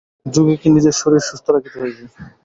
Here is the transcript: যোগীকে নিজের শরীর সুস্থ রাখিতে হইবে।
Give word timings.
যোগীকে 0.25 0.67
নিজের 0.75 0.95
শরীর 1.01 1.23
সুস্থ 1.27 1.45
রাখিতে 1.49 1.77
হইবে। 1.81 2.03